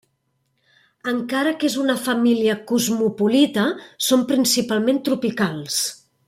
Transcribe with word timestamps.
Encara 1.11 1.51
que 1.63 1.67
és 1.71 1.75
una 1.83 1.97
família 2.07 2.55
cosmopolita 2.71 3.67
són 4.07 4.25
principalment 4.33 5.03
tropicals. 5.11 5.79